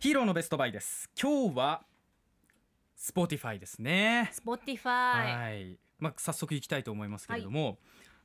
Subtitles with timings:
[0.00, 1.10] ヒーローのベストバイです。
[1.20, 1.82] 今日は
[2.98, 4.32] Spotify ですね。
[4.32, 7.76] Spotify はい、まあ、早速いきたいと思いますけれども、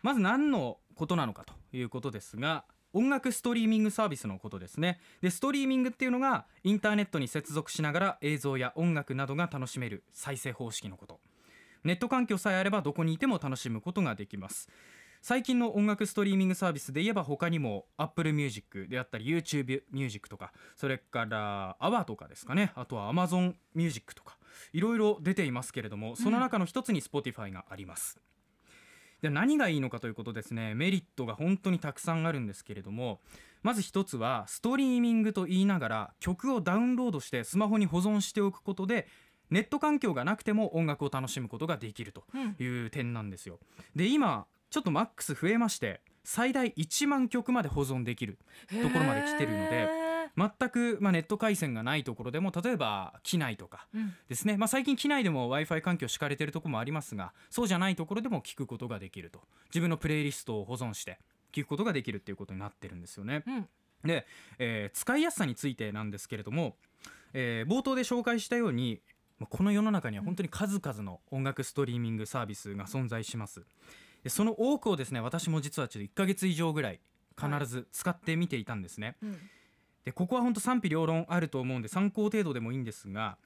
[0.02, 5.02] まず何のことなのかということですが音楽ストリーミングサービスのことですね。
[5.20, 11.20] でストリーミングっていうのがインターネットに接続しながら映像や音楽などが楽しめる再生方式のこと。
[11.84, 14.70] ネット環境さえあればどこにいても楽しむことができます
[15.28, 22.72] 最近の音楽ストリーミングサービスで言えば他にも Apple Music であったり YouTube Music とかそれから AWA とかですかね。
[22.76, 24.38] あとは Amazon Music とか
[24.72, 28.20] いろいろ出ていますけれどもその中の一つに Spotify があります、
[29.24, 30.76] で何がいいのかということですね。
[30.76, 33.20] メリットが本当にたくさんあるんですけれども
[33.64, 39.08] まず一つはストリーミングと言いながら曲をダウンロードしてスマホに保存しておくことで
[39.50, 42.56] ネット環境がなくても音楽を楽しむことができるとうん。
[42.60, 43.60] いう点なんですよ。
[43.96, 49.90] で今ちょっとマックス増えまして最大1万曲まで保存できるところまで来てるのでへ
[50.36, 53.88] 全く、まあ、ネット回線がないところでも例えば機内とか
[54.28, 59.40] ですね、まあ、最近機内でも w i f i 環境敷かれてるところもありますがそうじゃないところでも聞くことができると。
[59.68, 61.20] 自分のプレイリストを保存して
[61.54, 63.44] 聞くことができるっていうことになってるんですよね。
[63.48, 63.68] うん。
[64.04, 64.28] で、
[64.60, 66.76] えー使いやすさについてなんですけれども、
[67.32, 69.00] えー冒頭で紹介したように
[69.40, 73.62] まあこの世の中には本当に数々の音楽ストリーミングサービスが存在します。
[73.62, 73.66] で
[74.30, 77.00] その多くをですね私も実はちょっと1ヶ月以上ぐらい
[77.40, 79.38] 必ず使ってみていたんですね、うん。
[80.06, 83.38] でここは本当賛否両論あると思うんで参考程度でもいいんですが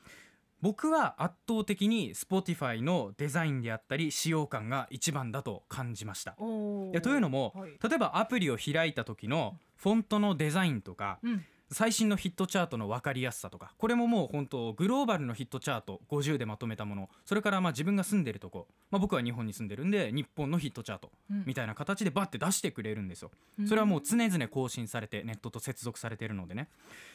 [0.61, 6.33] 僕は圧倒的に Spotify のデザインであったり使用感が一番だと感じました。
[6.33, 7.71] というのも、はい。
[7.81, 17.09] 例えばアプリを開いた時のフォントのデザインとかうん最新のヒットチャートの分かりやすさとかこれももう本当グローバルのヒットチャート50でまとめたもの。
[17.25, 21.43] それからまあ自分が住んでるとこ、まあ、僕は日本に住んでるんで日本のヒットチャートうん。
[21.45, 23.31] みたいな形でバッて出してくれるんですよ。
[23.59, 23.67] うん。
[23.67, 26.69] それはもう常々更新されてネットと接続されてるのでね。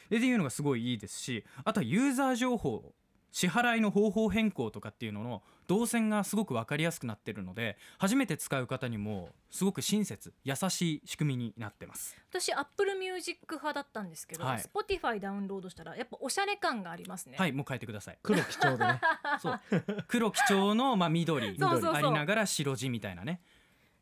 [0.09, 2.93] でっていうのがすごいいいですしあとはユーザー情報
[3.35, 12.15] 支払いの方法変更とかっていうのの動線がすごく分かりやすくなってるので初めて使う方にもすごく親切優しい仕組みになってます。
[12.29, 14.59] 私 Apple Music 派だったんですけど、はい。
[14.59, 17.35] Spotify ダウンロードしたらやっぱおしゃれ感がありますね。
[17.37, 18.17] はいもう変えてください。
[18.23, 19.01] 黒基調でね。
[19.43, 19.59] そう。
[20.07, 23.41] 黒基調のまあ緑ありながら白地みたいなね。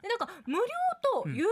[0.03, 0.63] でなんか無料
[1.23, 1.47] と有料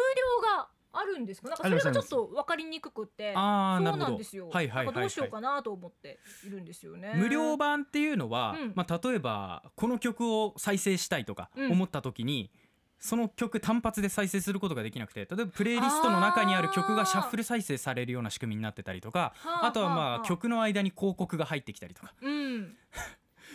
[0.55, 7.13] があるんですか、なんかそれがちょっと分かりにくくてそうなんですよ、はいはいどうしようかなと思っているんですよね。
[7.15, 8.73] 無料版っていうのは、うん。
[8.75, 11.71] まあ、例えばこの曲を再生したいとかうん。
[11.71, 12.51] 思った時に、
[12.99, 20.27] その曲単発で再生することができなくて例えばプレイリストの中にある曲がシャッフル再生されるような仕組みになってたりとかはああとはまあ。
[20.27, 22.13] 曲の間に広告が入ってきたりとか。
[22.21, 22.77] うん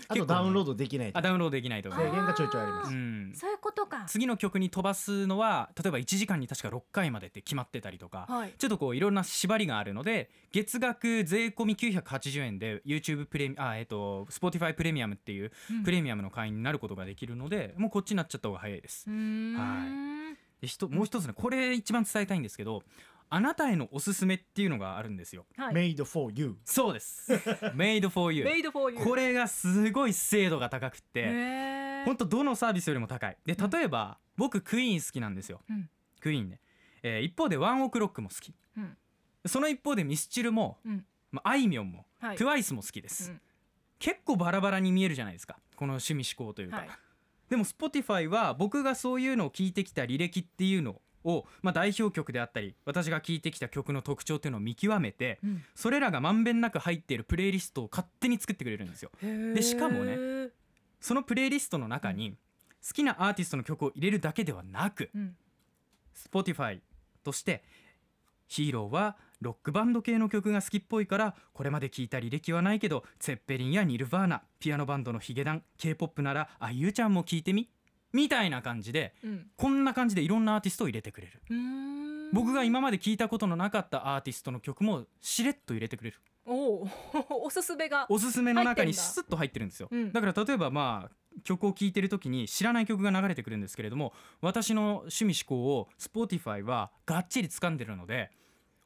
[0.09, 1.97] あとダウンロードできないあダウンロードできないとか。
[1.97, 2.93] 制限がちょいちょいあります。
[2.93, 3.33] うん。
[3.35, 4.05] そういうことか。
[4.07, 8.55] 次の曲に飛ばすのは例えば1時間に確か6回までって決まってたりとか、はい。
[8.57, 15.83] ちょっとこういろんな縛りがあるので月額税込み980円で YouTube プレミあえっ、と Spotify プレミアムっていううん。
[15.85, 19.05] プレミアムの会員になることができるので、もうこっちになっちゃった方が早いです。
[19.09, 19.13] う。
[19.13, 20.07] ーん。
[20.61, 22.83] でひともう一つねこれ一番伝えたいんですけど
[23.29, 25.47] あなたへのおすすめっていうのがあるんですよ。
[25.57, 27.33] はい Made for you そうです。
[27.75, 28.45] Made for you。
[28.45, 33.37] Made for you これがすごい精度が高くって、本当どのサービスよりも高い。
[33.45, 35.61] で例えば僕クイーン好きなんですよ。
[35.69, 36.61] うんクイーンね。
[37.03, 38.55] えー一方でワンオクロックも好き。
[38.77, 38.97] うん
[39.47, 43.41] その一方でミスチルも、うんまあ、あいみょんも、はい TWICE も好きです、うん
[43.99, 46.89] 結構バラバラに見えるじゃないですかこの趣味思考というか、はい
[47.49, 51.03] でも Spotify は僕がそういうのを聞いてきた履歴っていうのを、
[51.63, 55.65] まあ、代表曲であったり私が聴いてきた曲の特徴っていうのを見極めてうん。
[55.75, 59.11] それらがまんべんなく入っているプレイリストを勝手に作ってくれるんですよ。
[59.21, 60.51] でしかもね
[61.01, 62.37] そのプレイリストの中に
[62.87, 65.37] 好きなアーティストの曲を入れるだけではなくうん。
[66.15, 66.81] Spotify
[67.25, 67.63] として
[68.49, 77.69] ヒーローはロックバンド系の曲が好きっぽいからこれまで聞いた履歴はないけどツェッペリンやニルヴァーナピアノバンドのヒゲダン K-POP ならあゆうちゃんも聞いてみ
[78.17, 79.47] みたいな感じでうん。
[79.57, 81.41] こんな感じでいろんなアーティストを入れてくれる。
[82.33, 86.17] 僕が今まで聞いたことのなかったアーティストの曲もしれっと入れてくれる。
[86.47, 86.89] おお
[87.47, 88.07] おすすめが。
[88.09, 90.13] おすすめの中にスッと入ってるんですよ、うん。
[90.13, 98.31] だから例えばまあ曲を聴いてる時に知らない曲が流れてくるんですけれども私の趣味思考を Spotify はがっちり掴んでるので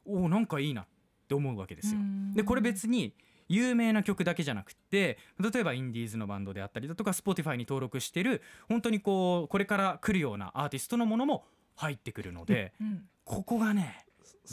[0.05, 0.87] おおなんかいいなっ
[1.27, 1.99] て思うわけですよ。
[1.99, 2.33] うん。
[2.33, 3.13] でこれ別に
[3.53, 11.45] 有名な曲だけじゃなくて例えばインディーズのバンドであったりだとか Spotify に登録してる本当にこうこれから来るようなアーティストのものも
[11.75, 14.05] 入ってくるのでうんここがね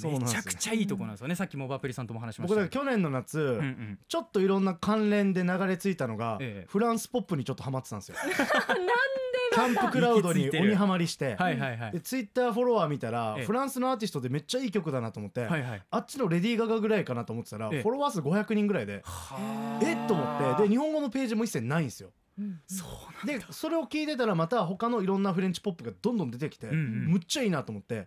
[0.05, 2.69] めちゃくちゃいいとこなんですよねさっきもバプリさんとも話しまし僕た。
[2.69, 3.99] けどだから去年の夏、うんうん。
[4.07, 6.67] ちょっといろんな関連で流れ着いたのが、ええ。
[6.69, 8.17] フランスポップにちょっとハマってたんですよ。
[8.19, 8.37] なんで
[9.59, 11.93] キャンプクラウドに鬼ハマりして、はいはいはい。
[11.93, 13.45] でツイッターフォロワー見たら、ええ。
[13.45, 15.83] フランスのアーティストでめっちゃいい曲だなと思って、はいはい。
[15.91, 17.83] あっちのレディー・ガガぐらいかなと思ってたら、ええ。
[17.83, 19.03] フォロワー数500人ぐらいで、
[19.83, 20.63] えっと思って。
[20.63, 22.11] で日本語のページも一切ないんですよ。
[22.39, 22.61] うん。
[22.67, 22.85] そ
[23.25, 27.07] うでそれを聞いてたらまた他のいろんなフレンチポップがどんどん出てきて、うんうん。
[27.09, 28.07] むっちゃいいなと思って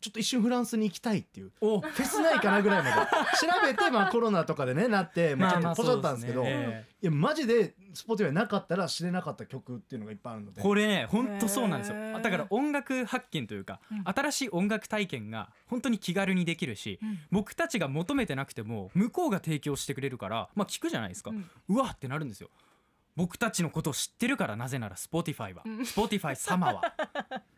[0.00, 1.50] ちょっと一瞬フランスに行きたいっていう。
[1.60, 1.80] お。
[1.80, 2.96] フェスないかなぐらいまで。
[3.00, 6.86] 調べてまあ コロナとかでねなってまあちょっとポチャったんですけど、そうね。
[7.02, 10.62] いやマジで Spotify なかったら知れなかった曲っていうのがいっぱいあるので。
[10.62, 12.20] これね本当そうなんですよ。
[12.20, 14.02] だから音楽発見というか、うん。
[14.04, 17.18] 新しい音楽体験が本当に気軽にできるし、うん。
[17.32, 21.50] 僕たちが求めてなくても向こうが提供してくれるからまあ聞くじゃないですか、うん。
[21.68, 22.50] うわってなるんですよ。
[23.16, 25.78] 僕たちのことを知ってるからなぜなら Spotify は、うん。
[25.80, 26.94] Spotify 様は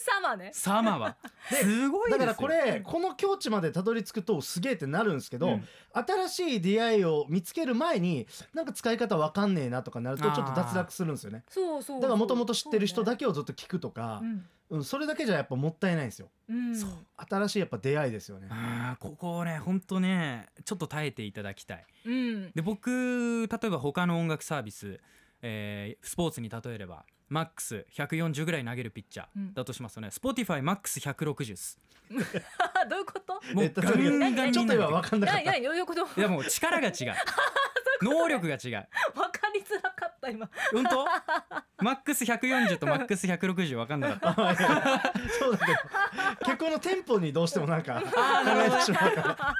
[0.00, 1.16] サマーね様は？
[1.50, 2.26] すごいですよ。
[2.26, 5.64] だからこれこの境地までたどり着くとすげえってなるんですけど、うん。
[5.92, 11.44] 新しい出会いを見つける前になんか使い方わかんねえなとかなるとちょっと脱落するんですよね。
[11.48, 14.46] そうそうだからもともと知ってる人だけけをずっと聞くとかう、ん。
[14.70, 16.30] うん、それだけじゃやっぱもったいないんですよ。
[16.48, 16.74] うん。
[16.74, 16.90] そう。
[17.16, 18.48] 新しいやっぱ出会いですよね。
[18.50, 21.84] あーここをね本当ねちょっと耐えていただきたい。
[22.06, 22.50] うん。
[22.52, 25.00] で僕例えば他の音楽サービス、
[25.42, 29.42] えースポーツに例えればマックス140ぐらい投げるピッチャうん。
[29.50, 31.78] ーだとしますとね、Spotify マックス160です。
[32.10, 33.34] どういうこと？
[33.54, 35.42] もうえっとガンガンにちょっと今分かんなかなった。
[35.42, 36.02] いないどういうこと？
[36.04, 36.94] いやもう力が違う。
[38.02, 38.74] 能力が違う。
[39.14, 40.48] わかりづらかった今。
[40.72, 41.04] 本当
[41.84, 45.12] マックス140とマックス160分かんなかった。
[45.38, 45.78] そうだけど
[46.46, 49.54] 結構のテンポにどうしてもなんか考えてしまうから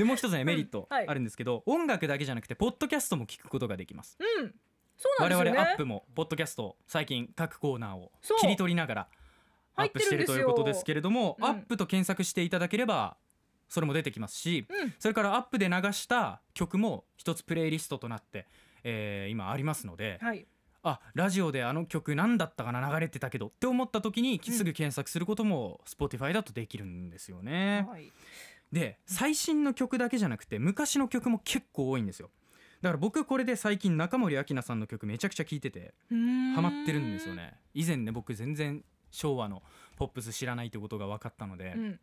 [0.00, 1.06] でもう一つねメリットはい。
[1.06, 4.16] あるんですけど、音楽だけじゃなくてポッドキャストも聞くことができます。
[4.18, 4.54] うん。
[4.96, 5.58] そうなん我ですよね。
[5.58, 8.10] 々アップもポッドキャスト最近各コーナーを
[8.40, 9.08] 切り取りながら
[9.76, 11.44] アップしてるということですけれども、うん。
[11.44, 13.18] アップと検索していただければ
[13.68, 14.94] それも出てきますし、うん。
[14.98, 18.46] それからアップで流した曲も一つプレイリストとなって、
[18.84, 20.46] えー今ありますので、はい。
[20.82, 24.54] あラジオであの曲何だったかな流れてたけどって思った時にうん。
[24.54, 27.86] すぐ検索することも Spotify だとできるんですよね。
[27.86, 28.10] はい
[28.72, 32.30] で最新の曲だけじゃなくて昔の曲も結構多いんですよ。
[32.82, 37.54] だから僕これで最近中森明菜さんの曲めちゃくちゃ聴いててハマってるんですよね。
[37.74, 39.62] 以前ね僕全然昭和の
[39.96, 42.00] ポップス知らないってことが分かったので、うん。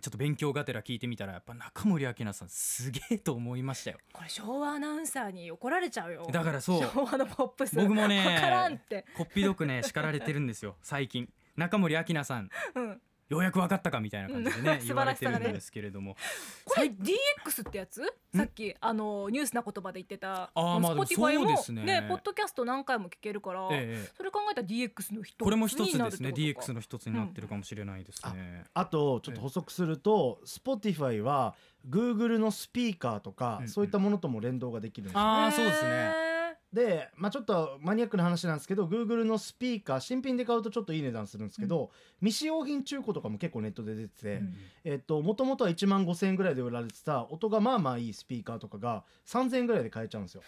[0.00, 3.98] ちょっと勉強がてら聞いてみたらやっぱ中森明菜さんすげえと思いましたよ。
[4.12, 6.28] これ昭和アナウンサーに怒られちゃうよ。
[6.30, 6.82] だからそう。
[6.82, 7.74] 昭和のポップス。
[7.74, 9.04] 僕もねわからんって。
[9.16, 10.76] こっぴどくね叱られてるんですよ。
[10.82, 11.28] 最近。
[11.56, 12.50] 中森明菜さん。
[12.74, 15.44] うんようやく分かったかみたいな感じでね、うん言われて素晴らしさがね。
[15.46, 16.16] るんですけれども
[16.64, 18.02] これ DX ってやつ？
[18.34, 22.06] さっきあのニュースな言葉で言ってたあーまあでもそうですね。
[22.08, 26.30] ポッドキャスト何回も聞けるから、ええそれ考えたら DX の一つこれも一つですね。
[26.30, 31.54] DX の一つになってるかもしれないですね、あとちょっと補足すると Spotify は
[31.88, 33.68] Google のスピーカーとか、うん。
[33.68, 35.20] そういったものとも連動ができるんですよ。
[35.20, 35.90] ああそうですね。
[35.90, 36.29] へ
[36.72, 41.90] で、まあ、ちょっとマニアックな話なんですけど Google のスピーカー新品で買うとちょっといい値段するんですけど、
[42.20, 50.42] 未使用品中古とかも結構ネットで出てて、うんえっともともとは1万5,000円ぐらいで売られてた音がまあまあいいスピーカーとかが3,000円ぐらいで買えちゃうんですよ。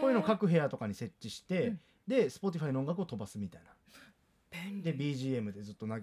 [0.00, 1.80] こういうのを各部屋とかに設置して、うん。
[2.06, 3.70] で Spotify の音楽を飛ばすみたいな。
[4.82, 5.98] で BGM でずっとな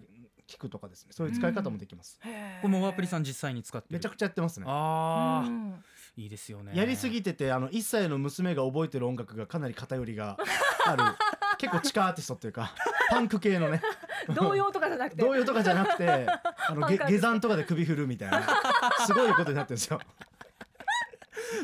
[0.48, 1.14] 聞くとかですね。
[1.14, 2.62] そういう使い方もできます、へー。
[2.62, 3.94] これもワープリさん実際に使ってる？
[3.94, 4.66] めちゃくちゃやってますね。
[4.68, 5.84] ああ、うん
[6.16, 6.74] いいですよね。
[6.76, 10.38] やりすぎててあの1歳の娘が覚えてる音楽がかなり偏りが
[10.86, 11.04] ある。
[11.58, 12.74] 結構地下アーティストっていうか
[13.10, 13.82] パンク系のね。
[14.36, 15.22] 童謡とかじゃなくて。
[15.22, 18.44] 童謡とかじゃなくてあの 下山とかで首振るみたいな。
[19.06, 20.00] すごいことになってるんですよ。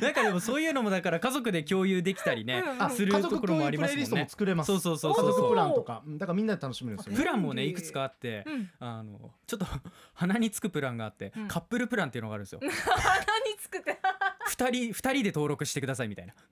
[0.01, 4.67] なんかでもそういうのもだから家族で共有できたりね、うんあする家族ところもあ共有プレイリストもりますもんね作れます。
[4.67, 5.11] そうそうそう。
[5.11, 6.03] 家そうそう族プランとか。
[6.05, 6.17] うん。
[6.17, 7.11] だからみんなで楽しめるんですよ。
[7.13, 8.69] ねプランもねいくつかあって、うん。
[8.79, 9.65] あのちょっと
[10.13, 11.47] 鼻につくプランがあって、うん。
[11.47, 12.59] カップルプランっていうのがあるんですよ。
[12.63, 13.99] 鼻につくって
[14.49, 16.33] 二人二人で登録してくださいみたいな。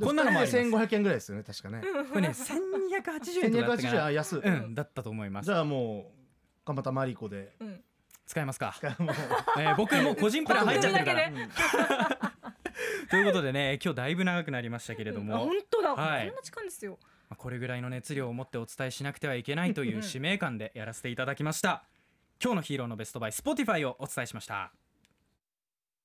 [0.00, 0.52] こんなのもあります。
[0.52, 1.82] 千五百円ぐらいですよね確かね。
[2.10, 2.44] これね1280円
[3.24, 3.90] 千二とかだったかな。
[3.90, 5.46] 百八十円あ安い、うんだったと思います。
[5.46, 7.54] じゃあもう蒲田マリコで。
[7.60, 7.84] うん。
[8.24, 9.14] 使いますか、もう
[9.58, 11.28] えー僕もう個人プラン入っちゃってるから、
[13.10, 16.26] ということでね今日だいぶ長くなりましたけれども、あ本当だ、はい。
[16.28, 16.98] こんな時間ですよ。
[17.28, 21.84] まあこれぐらいの熱量を持ってお伝えしなくてはいけないという使命感でやらせていただきました。
[22.42, 24.72] 今日のヒーローのベストバイ Spotify をお伝えしました